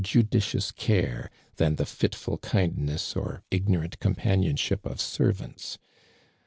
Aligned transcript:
judicious 0.03 0.71
care 0.71 1.29
than 1.57 1.75
the 1.75 1.85
fitful 1.85 2.39
kindness 2.39 3.15
or 3.15 3.43
ignorant 3.51 3.99
com 3.99 4.15
panionship 4.15 4.83
of 4.83 4.99
servants. 4.99 5.77